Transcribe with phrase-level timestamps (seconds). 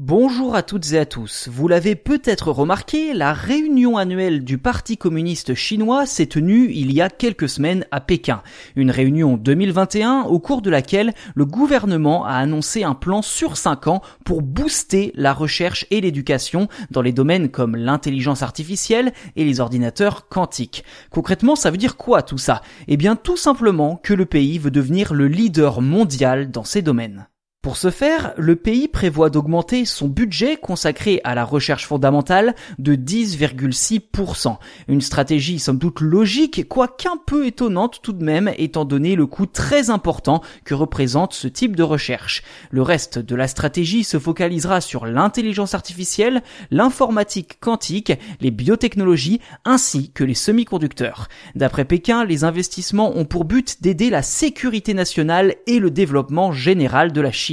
[0.00, 1.48] Bonjour à toutes et à tous.
[1.50, 7.00] Vous l'avez peut-être remarqué, la réunion annuelle du Parti communiste chinois s'est tenue il y
[7.00, 8.44] a quelques semaines à Pékin.
[8.76, 13.88] Une réunion 2021 au cours de laquelle le gouvernement a annoncé un plan sur 5
[13.88, 19.58] ans pour booster la recherche et l'éducation dans les domaines comme l'intelligence artificielle et les
[19.58, 20.84] ordinateurs quantiques.
[21.10, 22.62] Concrètement, ça veut dire quoi tout ça?
[22.86, 27.26] Eh bien tout simplement que le pays veut devenir le leader mondial dans ces domaines.
[27.60, 32.94] Pour ce faire, le pays prévoit d'augmenter son budget consacré à la recherche fondamentale de
[32.94, 34.58] 10,6%.
[34.86, 39.46] Une stratégie somme toute logique, quoiqu'un peu étonnante tout de même, étant donné le coût
[39.46, 42.44] très important que représente ce type de recherche.
[42.70, 50.12] Le reste de la stratégie se focalisera sur l'intelligence artificielle, l'informatique quantique, les biotechnologies, ainsi
[50.12, 51.26] que les semi-conducteurs.
[51.56, 57.10] D'après Pékin, les investissements ont pour but d'aider la sécurité nationale et le développement général
[57.10, 57.47] de la Chine.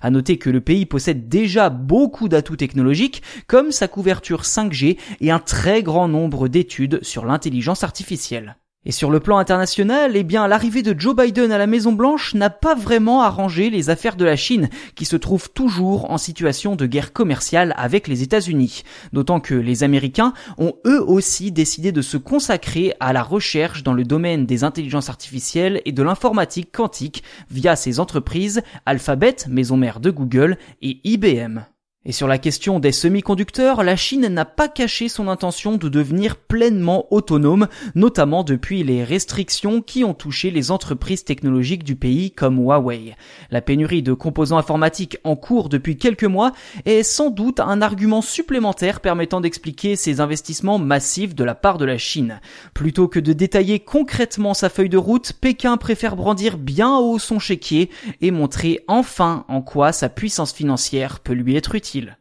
[0.00, 5.30] À noter que le pays possède déjà beaucoup d'atouts technologiques comme sa couverture 5G et
[5.30, 8.56] un très grand nombre d'études sur l'intelligence artificielle.
[8.84, 12.34] Et sur le plan international, eh bien, l'arrivée de Joe Biden à la Maison Blanche
[12.34, 16.74] n'a pas vraiment arrangé les affaires de la Chine, qui se trouve toujours en situation
[16.74, 18.82] de guerre commerciale avec les États-Unis.
[19.12, 23.94] D'autant que les Américains ont eux aussi décidé de se consacrer à la recherche dans
[23.94, 27.22] le domaine des intelligences artificielles et de l'informatique quantique
[27.52, 31.60] via ces entreprises Alphabet, maison mère de Google, et IBM.
[32.04, 36.34] Et sur la question des semi-conducteurs, la Chine n'a pas caché son intention de devenir
[36.34, 42.58] pleinement autonome, notamment depuis les restrictions qui ont touché les entreprises technologiques du pays comme
[42.58, 43.14] Huawei.
[43.52, 46.50] La pénurie de composants informatiques en cours depuis quelques mois
[46.86, 51.84] est sans doute un argument supplémentaire permettant d'expliquer ces investissements massifs de la part de
[51.84, 52.40] la Chine.
[52.74, 57.38] Plutôt que de détailler concrètement sa feuille de route, Pékin préfère brandir bien haut son
[57.38, 62.16] chéquier et montrer enfin en quoi sa puissance financière peut lui être utile facile